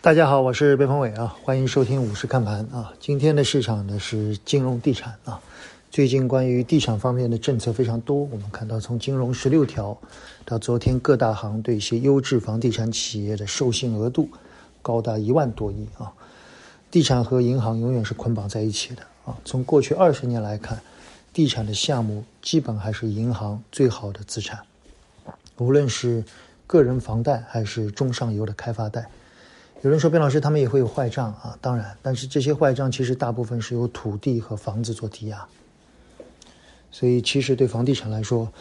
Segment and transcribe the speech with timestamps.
[0.00, 2.94] 大家好，我是贝鹏伟啊，欢迎收听五十看盘啊。
[3.00, 5.40] 今天的市场呢是金融地产啊。
[5.90, 9.98] 最近关于地产方面的政策非常多，我们看到从金融十六条
[10.44, 14.28] 到昨天各大行对一些优质房地产企业的授信额度
[14.82, 16.12] 高达一万多亿啊。
[16.92, 19.36] 地产和银行永远是捆绑在一起的啊。
[19.44, 20.80] 从过去二十年来看，
[21.32, 24.60] 地产的项目基本还是银行最好的资产，
[25.56, 26.24] 无论是
[26.68, 29.10] 个人房贷还是中上游的开发贷。
[29.82, 35.46] 有人说，边老师他们也会有坏账啊，当然，但是这些坏账其实大部分是由土地和房子做抵押，
[36.90, 38.52] 所以其实对房地产来说，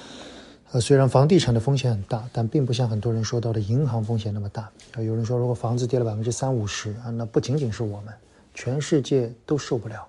[0.71, 4.69] 呃，虽然房地产的风险很大，但并不像很多人说到的银行风险那么大。
[4.97, 8.13] 有人说，如果房子跌了百分之三五十啊，那不仅仅是我们，
[8.53, 10.07] 全世界都受不了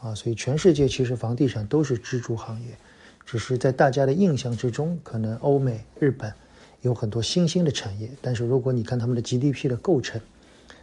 [0.00, 0.14] 啊。
[0.14, 2.68] 所以全世界其实房地产都是支柱行业，
[3.26, 6.32] 只是在大家的印象之中，可能欧美、日本。
[6.82, 10.20] 有很多新兴的产业，但是如果你看他们的 GDP 的构成，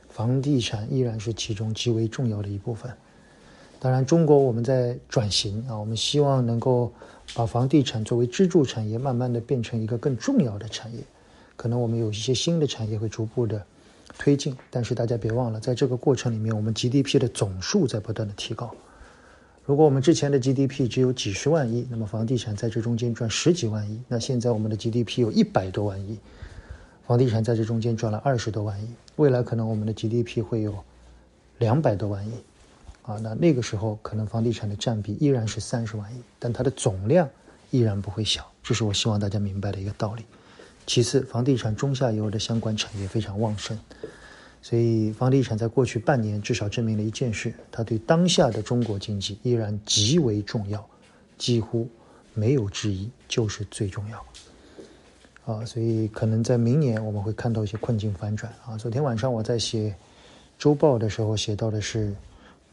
[0.10, 2.92] 房地产依然是其中极为重要的一部分。
[3.82, 6.92] 当然，中国我们在转型啊，我们希望能够
[7.34, 11.00] 把房地产作为支柱产业，慢慢的变成一个更重要的产业。
[11.56, 13.66] 可能我们有一些新的产业会逐步的
[14.18, 18.74] 推进，但是大家别忘了，在这个过程里面，我们 GDP 的总数在不断的提高。
[19.70, 24.02] 如果我们之前的 GDP 只有几十万亿，那么房地产在这中间赚十几万亿。
[24.08, 26.18] 那现在我们的 GDP 有一百多万亿，
[27.06, 28.88] 房地产在这中间赚了二十多万亿。
[29.18, 30.74] 未来可能我们的 GDP 会有
[31.60, 32.34] 两百多万亿，
[33.04, 37.30] 啊，那那个时候可能房地产的占比依然是三十万亿，但它的总量
[37.70, 38.52] 依然不会小。
[38.64, 40.26] 这是我希望大家明白的一个道理。
[40.88, 43.78] 其次，房地产中下游的相关产业非常旺盛。
[44.62, 50.86] 所以，房地产在过去半年至少证明了一件事：它对当下的中国经济依然极为重要，
[51.38, 51.88] 几乎
[52.34, 54.26] 没有之一，就是最重要。
[55.46, 58.52] 啊，所以可能在明年我们会看到一些困境反转。
[58.66, 59.96] 啊，昨天晚上我在写
[60.58, 62.14] 周报的时候写到的是，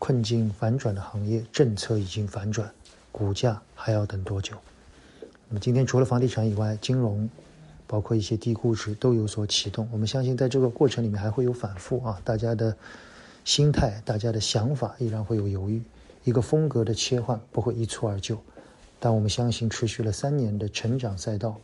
[0.01, 2.69] 困境反转的行业政策已经反转，
[3.13, 4.57] 股价还要等多久？
[5.49, 7.31] 那么今天除了房地产以外，金融。
[7.87, 12.77] 包括一些低估值都有所启动，我们相信在这个过程里面还会有反复啊，大家的
[13.45, 15.81] 心态、大家的想法依然会有犹豫，
[16.25, 18.37] 一个风格的切换不会一蹴而就，
[18.99, 21.57] 但我们相信持续了三年的成长赛道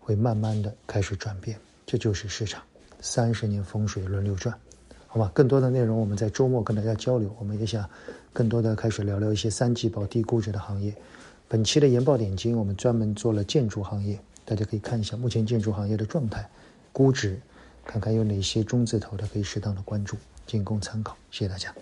[0.00, 2.60] 会慢慢的开始转变，这就是市场
[3.00, 4.52] 三十年风水轮流转，
[5.06, 5.30] 好吧？
[5.32, 7.88] 更多的内容我们在周末跟大家交流，我们也想
[8.32, 10.92] 更多的开始聊聊一些三季报低估值的行业，
[11.46, 14.20] 本期的研报点睛我们专门做了建筑行业。
[14.50, 16.50] 大家可以看一下目前建筑行业的状态、
[16.92, 17.40] 估值，
[17.84, 21.16] 看看有哪些中字头的可以适当的关注，仅供参考。
[21.30, 21.72] 谢谢大家。